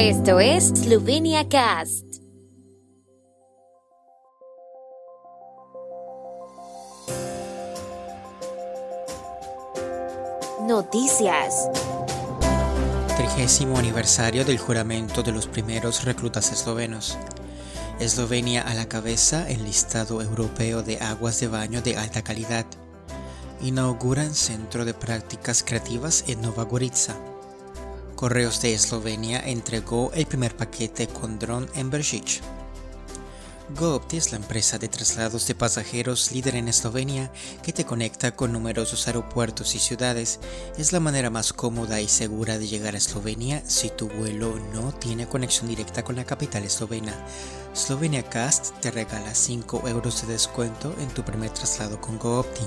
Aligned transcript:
Esto 0.00 0.38
es 0.38 0.68
Slovenia 0.68 1.48
Cast. 1.48 2.04
Noticias. 10.68 11.68
Trigésimo 13.16 13.76
aniversario 13.76 14.44
del 14.44 14.58
juramento 14.58 15.24
de 15.24 15.32
los 15.32 15.48
primeros 15.48 16.04
reclutas 16.04 16.52
eslovenos. 16.52 17.18
Eslovenia 17.98 18.62
a 18.62 18.74
la 18.74 18.86
cabeza 18.86 19.50
en 19.50 19.64
listado 19.64 20.22
europeo 20.22 20.84
de 20.84 21.00
aguas 21.00 21.40
de 21.40 21.48
baño 21.48 21.82
de 21.82 21.96
alta 21.96 22.22
calidad. 22.22 22.66
Inauguran 23.62 24.32
centro 24.32 24.84
de 24.84 24.94
prácticas 24.94 25.64
creativas 25.64 26.22
en 26.28 26.40
Nova 26.40 26.62
Gorica. 26.62 27.16
Correos 28.18 28.60
de 28.60 28.74
Eslovenia 28.74 29.38
entregó 29.38 30.10
el 30.12 30.26
primer 30.26 30.56
paquete 30.56 31.06
con 31.06 31.38
dron 31.38 31.70
en 31.76 31.88
Beržič. 31.88 32.40
GoOpti 33.78 34.16
es 34.16 34.32
la 34.32 34.38
empresa 34.38 34.76
de 34.76 34.88
traslados 34.88 35.46
de 35.46 35.54
pasajeros 35.54 36.32
líder 36.32 36.56
en 36.56 36.66
Eslovenia 36.66 37.30
que 37.62 37.72
te 37.72 37.84
conecta 37.84 38.34
con 38.34 38.52
numerosos 38.52 39.06
aeropuertos 39.06 39.76
y 39.76 39.78
ciudades. 39.78 40.40
Es 40.76 40.92
la 40.92 40.98
manera 40.98 41.30
más 41.30 41.52
cómoda 41.52 42.00
y 42.00 42.08
segura 42.08 42.58
de 42.58 42.66
llegar 42.66 42.96
a 42.96 42.98
Eslovenia 42.98 43.62
si 43.64 43.88
tu 43.88 44.08
vuelo 44.08 44.58
no 44.74 44.90
tiene 44.90 45.28
conexión 45.28 45.68
directa 45.68 46.02
con 46.02 46.16
la 46.16 46.24
capital 46.24 46.64
eslovena. 46.64 47.14
Slovenia 47.72 48.24
Cast 48.24 48.80
te 48.80 48.90
regala 48.90 49.32
5 49.32 49.86
euros 49.86 50.22
de 50.22 50.32
descuento 50.32 50.92
en 50.98 51.06
tu 51.10 51.22
primer 51.22 51.50
traslado 51.50 52.00
con 52.00 52.18
GoOpti. 52.18 52.64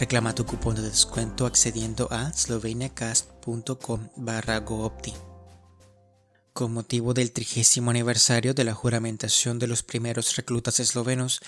Reclama 0.00 0.34
tu 0.34 0.46
cupón 0.46 0.76
de 0.76 0.80
descuento 0.80 1.44
accediendo 1.44 2.08
a 2.10 2.32
sloveniacast.com 2.32 4.08
barra 4.16 4.58
GoOpti. 4.60 5.12
Con 6.54 6.72
motivo 6.72 7.12
del 7.12 7.32
trigésimo 7.32 7.90
aniversario 7.90 8.54
de 8.54 8.64
la 8.64 8.72
juramentación 8.72 9.58
de 9.58 9.66
los 9.66 9.82
primeros 9.82 10.36
reclutas 10.36 10.80
eslovenos, 10.80 11.40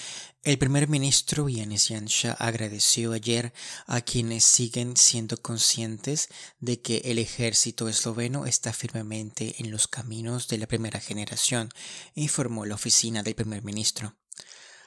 el 0.44 0.58
primer 0.58 0.86
ministro 0.86 1.48
Yanis 1.48 1.88
Janša 1.88 2.32
agradeció 2.34 3.12
ayer 3.12 3.54
a 3.86 4.02
quienes 4.02 4.44
siguen 4.44 4.98
siendo 4.98 5.38
conscientes 5.38 6.28
de 6.60 6.78
que 6.82 6.98
el 7.06 7.18
ejército 7.18 7.88
esloveno 7.88 8.44
está 8.44 8.74
firmemente 8.74 9.54
en 9.60 9.70
los 9.70 9.88
caminos 9.88 10.46
de 10.48 10.58
la 10.58 10.66
primera 10.66 11.00
generación, 11.00 11.70
informó 12.14 12.66
la 12.66 12.74
oficina 12.74 13.22
del 13.22 13.34
primer 13.34 13.64
ministro. 13.64 14.14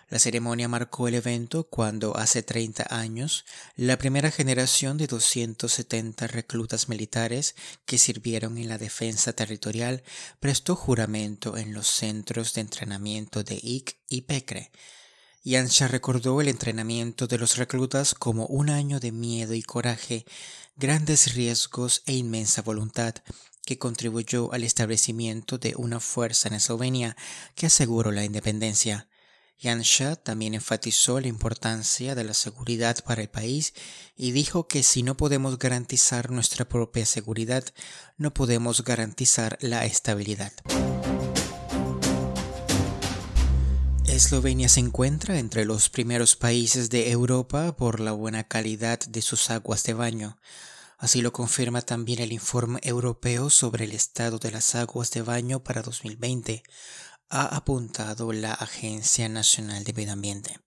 La 0.07 0.19
ceremonia 0.19 0.67
marcó 0.67 1.07
el 1.07 1.15
evento 1.15 1.67
cuando 1.67 2.15
hace 2.15 2.43
30 2.43 2.85
años 2.89 3.43
la 3.75 3.97
primera 3.97 4.29
generación 4.29 4.97
de 4.97 5.07
270 5.07 6.27
reclutas 6.27 6.89
militares 6.89 7.55
que 7.85 7.97
sirvieron 7.97 8.59
en 8.59 8.69
la 8.69 8.77
defensa 8.77 9.33
territorial 9.33 10.03
prestó 10.39 10.75
juramento 10.75 11.57
en 11.57 11.73
los 11.73 11.87
centros 11.87 12.53
de 12.53 12.61
entrenamiento 12.61 13.43
de 13.43 13.59
IC 13.61 13.97
y 14.07 14.21
Pecre. 14.21 14.71
Yansha 15.43 15.87
recordó 15.87 16.39
el 16.39 16.49
entrenamiento 16.49 17.25
de 17.25 17.39
los 17.39 17.57
reclutas 17.57 18.13
como 18.13 18.45
un 18.45 18.69
año 18.69 18.99
de 18.99 19.11
miedo 19.11 19.53
y 19.55 19.63
coraje, 19.63 20.25
grandes 20.75 21.33
riesgos 21.33 22.03
e 22.05 22.13
inmensa 22.13 22.61
voluntad 22.61 23.15
que 23.65 23.79
contribuyó 23.79 24.53
al 24.53 24.63
establecimiento 24.63 25.57
de 25.57 25.73
una 25.77 25.99
fuerza 25.99 26.47
en 26.47 26.55
Eslovenia 26.55 27.17
que 27.55 27.65
aseguró 27.65 28.11
la 28.11 28.23
independencia. 28.23 29.07
Yansha 29.59 30.15
también 30.15 30.53
enfatizó 30.53 31.19
la 31.19 31.27
importancia 31.27 32.15
de 32.15 32.23
la 32.23 32.33
seguridad 32.33 33.03
para 33.03 33.21
el 33.21 33.29
país 33.29 33.73
y 34.15 34.31
dijo 34.31 34.67
que 34.67 34.83
si 34.83 35.01
no 35.01 35.15
podemos 35.17 35.57
garantizar 35.57 36.31
nuestra 36.31 36.65
propia 36.67 37.05
seguridad, 37.05 37.63
no 38.17 38.33
podemos 38.33 38.83
garantizar 38.83 39.57
la 39.61 39.85
estabilidad. 39.85 40.51
Eslovenia 44.15 44.69
se 44.69 44.79
encuentra 44.79 45.39
entre 45.39 45.65
los 45.65 45.89
primeros 45.89 46.37
países 46.37 46.89
de 46.89 47.11
Europa 47.11 47.75
por 47.75 47.99
la 47.99 48.13
buena 48.13 48.45
calidad 48.45 48.99
de 48.99 49.21
sus 49.21 49.49
aguas 49.49 49.83
de 49.83 49.93
baño. 49.93 50.37
Así 50.97 51.21
lo 51.21 51.33
confirma 51.33 51.81
también 51.81 52.21
el 52.21 52.31
informe 52.31 52.79
europeo 52.83 53.49
sobre 53.49 53.83
el 53.83 53.91
estado 53.91 54.39
de 54.39 54.51
las 54.51 54.73
aguas 54.75 55.11
de 55.11 55.21
baño 55.21 55.61
para 55.63 55.81
2020, 55.81 56.63
ha 57.29 57.55
apuntado 57.55 58.31
la 58.33 58.53
Agencia 58.53 59.29
Nacional 59.29 59.83
de 59.83 59.93
Medio 59.93 60.13
Ambiente. 60.13 60.59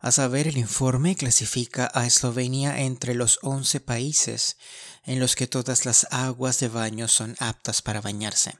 A 0.00 0.12
saber, 0.12 0.48
el 0.48 0.56
informe 0.56 1.14
clasifica 1.14 1.90
a 1.92 2.06
Eslovenia 2.06 2.80
entre 2.80 3.14
los 3.14 3.38
11 3.42 3.80
países 3.80 4.56
en 5.04 5.20
los 5.20 5.36
que 5.36 5.46
todas 5.46 5.84
las 5.84 6.06
aguas 6.10 6.58
de 6.60 6.68
baño 6.68 7.06
son 7.06 7.36
aptas 7.38 7.82
para 7.82 8.00
bañarse. 8.00 8.58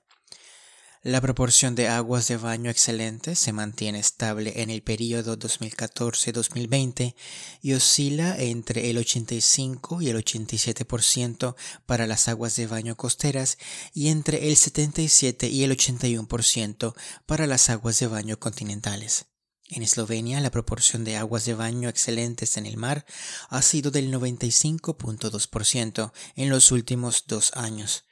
La 1.02 1.22
proporción 1.22 1.74
de 1.76 1.88
aguas 1.88 2.28
de 2.28 2.36
baño 2.36 2.70
excelentes 2.70 3.38
se 3.38 3.54
mantiene 3.54 3.98
estable 3.98 4.60
en 4.60 4.68
el 4.68 4.82
periodo 4.82 5.38
2014-2020 5.38 7.14
y 7.62 7.72
oscila 7.72 8.38
entre 8.38 8.90
el 8.90 8.98
85 8.98 10.02
y 10.02 10.10
el 10.10 10.22
87% 10.22 11.56
para 11.86 12.06
las 12.06 12.28
aguas 12.28 12.54
de 12.56 12.66
baño 12.66 12.98
costeras 12.98 13.56
y 13.94 14.08
entre 14.08 14.50
el 14.50 14.58
77 14.58 15.48
y 15.48 15.64
el 15.64 15.74
81% 15.74 16.94
para 17.24 17.46
las 17.46 17.70
aguas 17.70 17.98
de 17.98 18.06
baño 18.06 18.38
continentales. 18.38 19.24
En 19.70 19.82
Eslovenia, 19.82 20.42
la 20.42 20.50
proporción 20.50 21.04
de 21.04 21.16
aguas 21.16 21.46
de 21.46 21.54
baño 21.54 21.88
excelentes 21.88 22.58
en 22.58 22.66
el 22.66 22.76
mar 22.76 23.06
ha 23.48 23.62
sido 23.62 23.90
del 23.90 24.12
95.2% 24.12 26.12
en 26.36 26.50
los 26.50 26.72
últimos 26.72 27.24
dos 27.26 27.52
años 27.54 28.04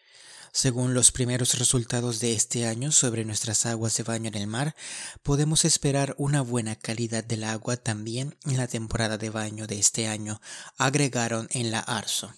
según 0.53 0.95
los 0.95 1.13
primeros 1.13 1.59
resultados 1.59 2.21
de 2.21 2.35
este 2.35 2.67
año 2.67 2.93
sobre 2.93 3.25
nuestras 3.25 3.67
aguas 3.67 3.97
de 3.97 4.03
baño 4.03 4.29
en 4.29 4.35
el 4.35 4.47
mar, 4.47 4.75
podemos 5.23 5.65
esperar 5.65 6.15
una 6.19 6.41
buena 6.43 6.77
calidad 6.77 7.25
del 7.25 7.45
agua 7.45 7.77
también 7.77 8.37
en 8.45 8.57
la 8.57 8.67
temporada 8.67 9.19
de 9.19 9.31
baño 9.31 9.67
de 9.67 9.79
este 9.79 10.09
año, 10.09 10.41
agregaron 10.77 11.49
en 11.51 11.71
la 11.71 11.81
ARSO. 11.81 12.33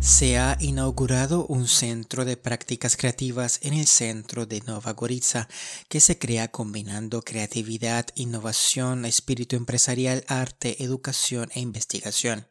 Se 0.00 0.38
ha 0.38 0.56
inaugurado 0.60 1.46
un 1.46 1.68
centro 1.68 2.24
de 2.24 2.38
prácticas 2.38 2.96
creativas 2.96 3.60
en 3.62 3.74
el 3.74 3.86
centro 3.86 4.46
de 4.46 4.62
Nova 4.62 4.94
Gorica 4.94 5.46
que 5.88 6.00
se 6.00 6.18
crea 6.18 6.48
combinando 6.48 7.20
creatividad, 7.22 8.06
innovación, 8.14 9.04
espíritu 9.04 9.56
empresarial, 9.56 10.24
arte, 10.26 10.82
educación 10.82 11.50
e 11.54 11.60
investigación. 11.60 12.49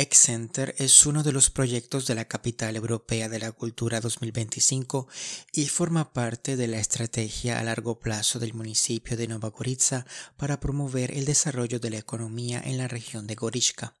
Excenter 0.00 0.76
es 0.78 1.06
uno 1.06 1.24
de 1.24 1.32
los 1.32 1.50
proyectos 1.50 2.06
de 2.06 2.14
la 2.14 2.26
Capital 2.26 2.76
Europea 2.76 3.28
de 3.28 3.40
la 3.40 3.50
Cultura 3.50 4.00
2025 4.00 5.08
y 5.52 5.66
forma 5.66 6.12
parte 6.12 6.54
de 6.54 6.68
la 6.68 6.78
estrategia 6.78 7.58
a 7.58 7.64
largo 7.64 7.98
plazo 7.98 8.38
del 8.38 8.54
municipio 8.54 9.16
de 9.16 9.26
Nova 9.26 9.48
Gorica 9.48 10.06
para 10.36 10.60
promover 10.60 11.10
el 11.10 11.24
desarrollo 11.24 11.80
de 11.80 11.90
la 11.90 11.98
economía 11.98 12.62
en 12.64 12.78
la 12.78 12.86
región 12.86 13.26
de 13.26 13.34
Gorička. 13.34 13.96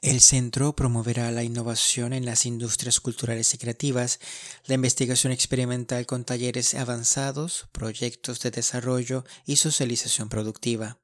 El 0.00 0.20
centro 0.20 0.76
promoverá 0.76 1.32
la 1.32 1.42
innovación 1.42 2.12
en 2.12 2.24
las 2.24 2.46
industrias 2.46 3.00
culturales 3.00 3.52
y 3.52 3.58
creativas, 3.58 4.20
la 4.66 4.76
investigación 4.76 5.32
experimental 5.32 6.06
con 6.06 6.24
talleres 6.24 6.74
avanzados, 6.74 7.66
proyectos 7.72 8.38
de 8.42 8.52
desarrollo 8.52 9.24
y 9.44 9.56
socialización 9.56 10.28
productiva. 10.28 10.98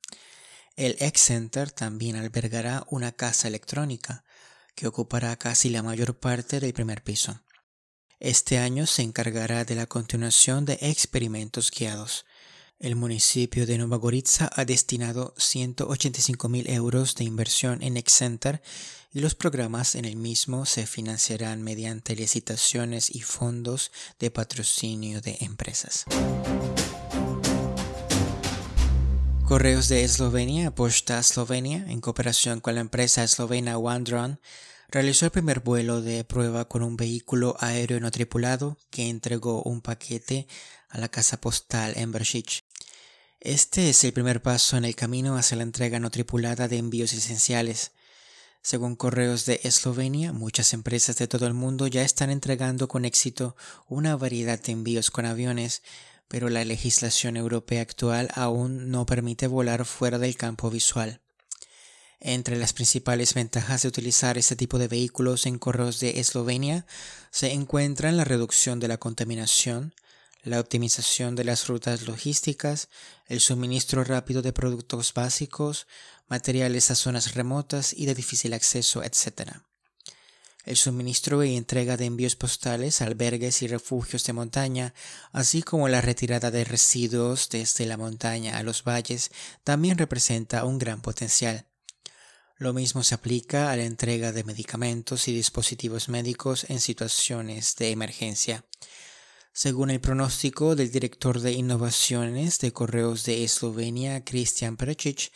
El 0.76 0.96
X-Center 1.00 1.70
también 1.70 2.16
albergará 2.16 2.86
una 2.90 3.10
casa 3.12 3.48
electrónica 3.48 4.24
que 4.74 4.86
ocupará 4.86 5.34
casi 5.36 5.70
la 5.70 5.82
mayor 5.82 6.18
parte 6.18 6.60
del 6.60 6.74
primer 6.74 7.02
piso. 7.02 7.40
Este 8.20 8.58
año 8.58 8.86
se 8.86 9.00
encargará 9.00 9.64
de 9.64 9.74
la 9.74 9.86
continuación 9.86 10.66
de 10.66 10.78
experimentos 10.82 11.70
guiados. 11.70 12.26
El 12.78 12.94
municipio 12.94 13.64
de 13.64 13.78
Gorica 13.78 14.50
ha 14.54 14.66
destinado 14.66 15.32
185 15.38 16.50
mil 16.50 16.68
euros 16.68 17.14
de 17.14 17.24
inversión 17.24 17.82
en 17.82 17.96
X-Center 17.96 18.60
y 19.14 19.20
los 19.20 19.34
programas 19.34 19.94
en 19.94 20.04
el 20.04 20.16
mismo 20.16 20.66
se 20.66 20.86
financiarán 20.86 21.62
mediante 21.62 22.14
licitaciones 22.14 23.08
y 23.08 23.22
fondos 23.22 23.92
de 24.18 24.30
patrocinio 24.30 25.22
de 25.22 25.38
empresas. 25.40 26.04
Correos 29.46 29.86
de 29.86 30.02
Eslovenia, 30.02 30.74
Posta 30.74 31.20
Eslovenia, 31.20 31.86
en 31.88 32.00
cooperación 32.00 32.58
con 32.58 32.74
la 32.74 32.80
empresa 32.80 33.22
eslovena 33.22 33.78
OneDrone, 33.78 34.40
realizó 34.88 35.26
el 35.26 35.30
primer 35.30 35.60
vuelo 35.60 36.02
de 36.02 36.24
prueba 36.24 36.66
con 36.66 36.82
un 36.82 36.96
vehículo 36.96 37.54
aéreo 37.60 38.00
no 38.00 38.10
tripulado 38.10 38.76
que 38.90 39.08
entregó 39.08 39.62
un 39.62 39.82
paquete 39.82 40.48
a 40.88 40.98
la 40.98 41.08
casa 41.08 41.40
postal 41.40 41.92
en 41.94 42.10
Beršič. 42.10 42.64
Este 43.38 43.88
es 43.88 44.02
el 44.02 44.12
primer 44.12 44.42
paso 44.42 44.78
en 44.78 44.84
el 44.84 44.96
camino 44.96 45.36
hacia 45.36 45.58
la 45.58 45.62
entrega 45.62 46.00
no 46.00 46.10
tripulada 46.10 46.66
de 46.66 46.78
envíos 46.78 47.12
esenciales. 47.12 47.92
Según 48.62 48.96
correos 48.96 49.46
de 49.46 49.60
Eslovenia, 49.62 50.32
muchas 50.32 50.72
empresas 50.72 51.18
de 51.18 51.28
todo 51.28 51.46
el 51.46 51.54
mundo 51.54 51.86
ya 51.86 52.02
están 52.02 52.30
entregando 52.30 52.88
con 52.88 53.04
éxito 53.04 53.54
una 53.86 54.16
variedad 54.16 54.60
de 54.60 54.72
envíos 54.72 55.12
con 55.12 55.24
aviones, 55.24 55.82
pero 56.28 56.48
la 56.48 56.64
legislación 56.64 57.36
europea 57.36 57.82
actual 57.82 58.28
aún 58.34 58.90
no 58.90 59.06
permite 59.06 59.46
volar 59.46 59.84
fuera 59.84 60.18
del 60.18 60.36
campo 60.36 60.70
visual. 60.70 61.20
Entre 62.18 62.56
las 62.56 62.72
principales 62.72 63.34
ventajas 63.34 63.82
de 63.82 63.88
utilizar 63.88 64.38
este 64.38 64.56
tipo 64.56 64.78
de 64.78 64.88
vehículos 64.88 65.46
en 65.46 65.58
correos 65.58 66.00
de 66.00 66.18
Eslovenia 66.18 66.86
se 67.30 67.52
encuentran 67.52 68.16
la 68.16 68.24
reducción 68.24 68.80
de 68.80 68.88
la 68.88 68.96
contaminación, 68.96 69.94
la 70.42 70.60
optimización 70.60 71.34
de 71.34 71.44
las 71.44 71.66
rutas 71.66 72.06
logísticas, 72.06 72.88
el 73.26 73.40
suministro 73.40 74.02
rápido 74.04 74.42
de 74.42 74.52
productos 74.52 75.12
básicos, 75.12 75.86
materiales 76.28 76.90
a 76.90 76.94
zonas 76.94 77.34
remotas 77.34 77.92
y 77.92 78.06
de 78.06 78.14
difícil 78.14 78.54
acceso, 78.54 79.02
etc. 79.02 79.60
El 80.66 80.76
suministro 80.76 81.44
y 81.44 81.56
entrega 81.56 81.96
de 81.96 82.06
envíos 82.06 82.34
postales, 82.34 83.00
albergues 83.00 83.62
y 83.62 83.68
refugios 83.68 84.24
de 84.24 84.32
montaña, 84.32 84.94
así 85.30 85.62
como 85.62 85.88
la 85.88 86.00
retirada 86.00 86.50
de 86.50 86.64
residuos 86.64 87.48
desde 87.50 87.86
la 87.86 87.96
montaña 87.96 88.58
a 88.58 88.64
los 88.64 88.82
valles, 88.82 89.30
también 89.62 89.96
representa 89.96 90.64
un 90.64 90.78
gran 90.78 91.02
potencial. 91.02 91.66
Lo 92.56 92.72
mismo 92.72 93.04
se 93.04 93.14
aplica 93.14 93.70
a 93.70 93.76
la 93.76 93.84
entrega 93.84 94.32
de 94.32 94.42
medicamentos 94.42 95.28
y 95.28 95.34
dispositivos 95.34 96.08
médicos 96.08 96.66
en 96.68 96.80
situaciones 96.80 97.76
de 97.76 97.92
emergencia. 97.92 98.64
Según 99.52 99.90
el 99.90 100.00
pronóstico 100.00 100.74
del 100.74 100.90
director 100.90 101.38
de 101.38 101.52
innovaciones 101.52 102.58
de 102.58 102.72
correos 102.72 103.24
de 103.24 103.44
Eslovenia, 103.44 104.24
Christian 104.24 104.76
Precic, 104.76 105.30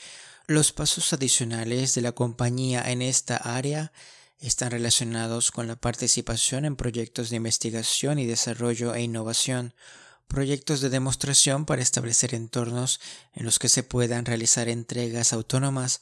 los 0.49 0.73
pasos 0.73 1.13
adicionales 1.13 1.95
de 1.95 2.01
la 2.01 2.11
compañía 2.11 2.91
en 2.91 3.01
esta 3.01 3.37
área 3.37 3.93
están 4.41 4.71
relacionados 4.71 5.51
con 5.51 5.67
la 5.69 5.77
participación 5.77 6.65
en 6.65 6.77
proyectos 6.77 7.31
de 7.31 7.37
investigación 7.37 8.19
y 8.19 8.27
desarrollo 8.27 8.95
e 8.95 9.03
innovación, 9.03 9.75
proyectos 10.29 10.81
de 10.81 10.91
demostración 10.91 11.67
para 11.67 11.83
establecer 11.83 12.35
entornos 12.35 13.01
en 13.35 13.45
los 13.45 13.59
que 13.59 13.69
se 13.69 13.83
puedan 13.83 14.25
realizar 14.25 14.69
entregas 14.69 15.33
autónomas 15.33 16.01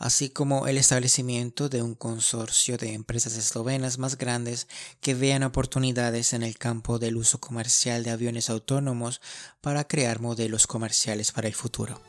así 0.00 0.30
como 0.30 0.66
el 0.66 0.78
establecimiento 0.78 1.68
de 1.68 1.82
un 1.82 1.94
consorcio 1.94 2.78
de 2.78 2.94
empresas 2.94 3.36
eslovenas 3.36 3.98
más 3.98 4.16
grandes 4.16 4.66
que 5.02 5.14
vean 5.14 5.42
oportunidades 5.42 6.32
en 6.32 6.42
el 6.42 6.56
campo 6.56 6.98
del 6.98 7.18
uso 7.18 7.38
comercial 7.38 8.02
de 8.02 8.10
aviones 8.10 8.48
autónomos 8.48 9.20
para 9.60 9.84
crear 9.84 10.20
modelos 10.20 10.66
comerciales 10.66 11.32
para 11.32 11.48
el 11.48 11.54
futuro. 11.54 12.00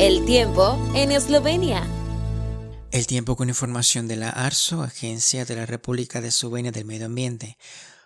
El 0.00 0.24
tiempo 0.24 0.78
en 0.94 1.12
Eslovenia. 1.12 1.86
El 2.90 3.06
tiempo 3.06 3.36
con 3.36 3.50
información 3.50 4.08
de 4.08 4.16
la 4.16 4.30
ARSO, 4.30 4.82
Agencia 4.82 5.44
de 5.44 5.54
la 5.54 5.66
República 5.66 6.22
de 6.22 6.28
Eslovenia 6.28 6.72
del 6.72 6.86
Medio 6.86 7.04
Ambiente. 7.04 7.58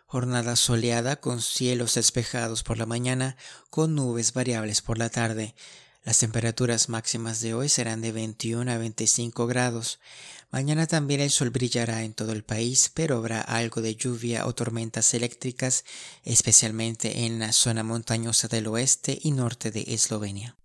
Jornada 0.06 0.56
soleada 0.56 1.20
con 1.20 1.40
cielos 1.40 1.94
despejados 1.94 2.64
por 2.64 2.78
la 2.78 2.86
mañana, 2.86 3.36
con 3.70 3.94
nubes 3.94 4.32
variables 4.32 4.82
por 4.82 4.98
la 4.98 5.08
tarde. 5.08 5.54
Las 6.02 6.18
temperaturas 6.18 6.88
máximas 6.88 7.40
de 7.40 7.54
hoy 7.54 7.68
serán 7.68 8.00
de 8.00 8.10
21 8.10 8.72
a 8.72 8.76
25 8.76 9.46
grados. 9.46 10.00
Mañana 10.50 10.88
también 10.88 11.20
el 11.20 11.30
sol 11.30 11.50
brillará 11.50 12.02
en 12.02 12.12
todo 12.12 12.32
el 12.32 12.42
país, 12.42 12.90
pero 12.92 13.18
habrá 13.18 13.40
algo 13.40 13.82
de 13.82 13.94
lluvia 13.94 14.46
o 14.46 14.52
tormentas 14.52 15.14
eléctricas, 15.14 15.84
especialmente 16.24 17.24
en 17.24 17.38
la 17.38 17.52
zona 17.52 17.84
montañosa 17.84 18.48
del 18.48 18.66
oeste 18.66 19.16
y 19.22 19.30
norte 19.30 19.70
de 19.70 19.84
Eslovenia. 19.86 20.56